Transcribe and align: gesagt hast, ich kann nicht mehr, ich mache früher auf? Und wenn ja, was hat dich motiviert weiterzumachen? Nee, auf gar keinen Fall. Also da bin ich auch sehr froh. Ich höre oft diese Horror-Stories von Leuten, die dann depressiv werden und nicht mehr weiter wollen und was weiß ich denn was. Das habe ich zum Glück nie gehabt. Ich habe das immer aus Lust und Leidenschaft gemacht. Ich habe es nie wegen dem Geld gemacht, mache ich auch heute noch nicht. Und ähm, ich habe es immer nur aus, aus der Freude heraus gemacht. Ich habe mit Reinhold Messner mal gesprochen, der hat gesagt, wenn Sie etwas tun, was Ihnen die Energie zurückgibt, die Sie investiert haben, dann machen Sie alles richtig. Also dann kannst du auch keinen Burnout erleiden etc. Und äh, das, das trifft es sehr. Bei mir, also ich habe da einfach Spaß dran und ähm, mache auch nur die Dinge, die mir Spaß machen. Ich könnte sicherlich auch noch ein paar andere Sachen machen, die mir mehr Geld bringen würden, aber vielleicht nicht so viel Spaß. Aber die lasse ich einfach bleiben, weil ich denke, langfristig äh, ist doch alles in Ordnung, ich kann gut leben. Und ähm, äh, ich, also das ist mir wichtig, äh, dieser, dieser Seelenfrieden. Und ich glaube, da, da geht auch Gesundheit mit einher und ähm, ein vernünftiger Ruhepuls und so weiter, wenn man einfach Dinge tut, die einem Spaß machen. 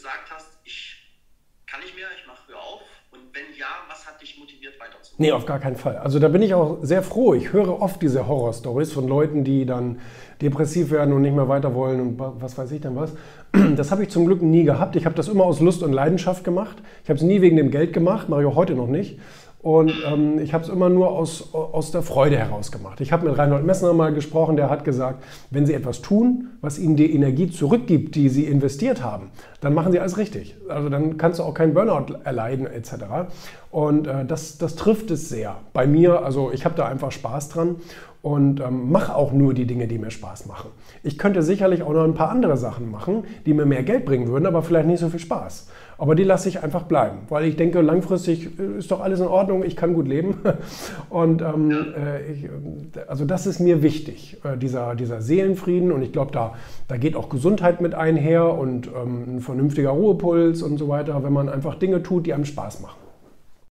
gesagt 0.00 0.30
hast, 0.30 0.48
ich 0.64 0.96
kann 1.66 1.80
nicht 1.80 1.94
mehr, 1.94 2.06
ich 2.18 2.26
mache 2.26 2.38
früher 2.46 2.58
auf? 2.58 2.80
Und 3.12 3.20
wenn 3.34 3.58
ja, 3.58 3.66
was 3.88 4.06
hat 4.06 4.22
dich 4.22 4.38
motiviert 4.38 4.78
weiterzumachen? 4.80 5.16
Nee, 5.18 5.32
auf 5.32 5.44
gar 5.44 5.58
keinen 5.58 5.76
Fall. 5.76 5.96
Also 5.98 6.18
da 6.18 6.28
bin 6.28 6.40
ich 6.42 6.54
auch 6.54 6.78
sehr 6.82 7.02
froh. 7.02 7.34
Ich 7.34 7.52
höre 7.52 7.82
oft 7.82 8.00
diese 8.00 8.26
Horror-Stories 8.26 8.92
von 8.92 9.06
Leuten, 9.08 9.44
die 9.44 9.66
dann 9.66 10.00
depressiv 10.40 10.90
werden 10.90 11.12
und 11.12 11.22
nicht 11.22 11.34
mehr 11.34 11.48
weiter 11.48 11.74
wollen 11.74 12.00
und 12.00 12.18
was 12.18 12.56
weiß 12.56 12.70
ich 12.72 12.80
denn 12.80 12.96
was. 12.96 13.12
Das 13.76 13.90
habe 13.90 14.04
ich 14.04 14.10
zum 14.10 14.26
Glück 14.26 14.42
nie 14.42 14.64
gehabt. 14.64 14.96
Ich 14.96 15.04
habe 15.04 15.14
das 15.16 15.28
immer 15.28 15.44
aus 15.44 15.60
Lust 15.60 15.82
und 15.82 15.92
Leidenschaft 15.92 16.44
gemacht. 16.44 16.76
Ich 17.02 17.10
habe 17.10 17.18
es 17.18 17.22
nie 17.22 17.40
wegen 17.40 17.56
dem 17.56 17.70
Geld 17.70 17.92
gemacht, 17.92 18.28
mache 18.28 18.42
ich 18.42 18.46
auch 18.46 18.54
heute 18.56 18.74
noch 18.74 18.86
nicht. 18.86 19.18
Und 19.62 19.92
ähm, 20.10 20.38
ich 20.38 20.54
habe 20.54 20.64
es 20.64 20.70
immer 20.70 20.88
nur 20.88 21.10
aus, 21.10 21.52
aus 21.52 21.90
der 21.90 22.00
Freude 22.00 22.38
heraus 22.38 22.72
gemacht. 22.72 23.00
Ich 23.02 23.12
habe 23.12 23.28
mit 23.28 23.36
Reinhold 23.36 23.66
Messner 23.66 23.92
mal 23.92 24.12
gesprochen, 24.12 24.56
der 24.56 24.70
hat 24.70 24.86
gesagt, 24.86 25.22
wenn 25.50 25.66
Sie 25.66 25.74
etwas 25.74 26.00
tun, 26.00 26.48
was 26.62 26.78
Ihnen 26.78 26.96
die 26.96 27.14
Energie 27.14 27.50
zurückgibt, 27.50 28.14
die 28.14 28.30
Sie 28.30 28.46
investiert 28.46 29.04
haben, 29.04 29.30
dann 29.60 29.74
machen 29.74 29.92
Sie 29.92 30.00
alles 30.00 30.16
richtig. 30.16 30.56
Also 30.68 30.88
dann 30.88 31.18
kannst 31.18 31.40
du 31.40 31.42
auch 31.42 31.52
keinen 31.52 31.74
Burnout 31.74 32.14
erleiden 32.24 32.66
etc. 32.66 32.94
Und 33.70 34.06
äh, 34.06 34.24
das, 34.24 34.56
das 34.56 34.76
trifft 34.76 35.10
es 35.10 35.28
sehr. 35.28 35.56
Bei 35.74 35.86
mir, 35.86 36.24
also 36.24 36.50
ich 36.52 36.64
habe 36.64 36.74
da 36.74 36.86
einfach 36.86 37.12
Spaß 37.12 37.50
dran 37.50 37.76
und 38.22 38.60
ähm, 38.60 38.90
mache 38.90 39.14
auch 39.14 39.32
nur 39.32 39.54
die 39.54 39.66
Dinge, 39.66 39.86
die 39.88 39.98
mir 39.98 40.10
Spaß 40.10 40.46
machen. 40.46 40.70
Ich 41.02 41.18
könnte 41.18 41.42
sicherlich 41.42 41.82
auch 41.82 41.92
noch 41.92 42.04
ein 42.04 42.14
paar 42.14 42.30
andere 42.30 42.56
Sachen 42.56 42.90
machen, 42.90 43.24
die 43.46 43.54
mir 43.54 43.66
mehr 43.66 43.82
Geld 43.82 44.04
bringen 44.04 44.28
würden, 44.28 44.46
aber 44.46 44.62
vielleicht 44.62 44.86
nicht 44.86 45.00
so 45.00 45.08
viel 45.08 45.20
Spaß. 45.20 45.68
Aber 45.96 46.14
die 46.14 46.24
lasse 46.24 46.48
ich 46.48 46.62
einfach 46.62 46.84
bleiben, 46.84 47.18
weil 47.28 47.44
ich 47.44 47.56
denke, 47.56 47.80
langfristig 47.80 48.58
äh, 48.58 48.78
ist 48.78 48.90
doch 48.90 49.00
alles 49.00 49.20
in 49.20 49.26
Ordnung, 49.50 49.66
ich 49.66 49.76
kann 49.76 49.94
gut 49.94 50.08
leben. 50.08 50.36
Und 51.10 51.42
ähm, 51.42 51.70
äh, 51.96 52.32
ich, 52.32 52.48
also 53.08 53.24
das 53.24 53.46
ist 53.46 53.60
mir 53.60 53.82
wichtig, 53.82 54.38
äh, 54.44 54.56
dieser, 54.56 54.94
dieser 54.94 55.20
Seelenfrieden. 55.20 55.92
Und 55.92 56.02
ich 56.02 56.12
glaube, 56.12 56.32
da, 56.32 56.54
da 56.88 56.96
geht 56.96 57.16
auch 57.16 57.28
Gesundheit 57.28 57.80
mit 57.80 57.94
einher 57.94 58.54
und 58.54 58.88
ähm, 58.88 59.36
ein 59.36 59.40
vernünftiger 59.40 59.90
Ruhepuls 59.90 60.62
und 60.62 60.78
so 60.78 60.88
weiter, 60.88 61.22
wenn 61.22 61.32
man 61.32 61.48
einfach 61.48 61.74
Dinge 61.74 62.02
tut, 62.02 62.26
die 62.26 62.34
einem 62.34 62.44
Spaß 62.44 62.80
machen. 62.80 63.09